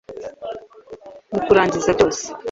[1.31, 2.23] mu kurangiza byose